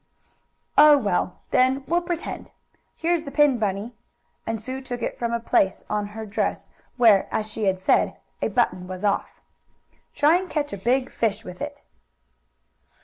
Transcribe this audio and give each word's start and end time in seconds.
"Oh, 0.79 0.97
well, 0.97 1.41
then 1.51 1.83
we'll 1.85 2.01
pretend. 2.01 2.49
Here's 2.95 3.21
the 3.21 3.29
pin, 3.29 3.59
Bunny," 3.59 3.93
and 4.47 4.59
Sue 4.59 4.81
took 4.81 5.03
it 5.03 5.19
from 5.19 5.31
a 5.31 5.39
place 5.39 5.83
on 5.91 6.07
her 6.17 6.25
dress 6.25 6.71
where, 6.97 7.27
as 7.31 7.51
she 7.51 7.65
had 7.65 7.77
said, 7.77 8.17
a 8.41 8.47
button 8.47 8.87
was 8.87 9.05
off. 9.05 9.39
"Try 10.15 10.37
and 10.37 10.49
catch 10.49 10.73
a 10.73 10.77
big 10.77 11.11
fish 11.11 11.43
with 11.43 11.61
it." 11.61 11.83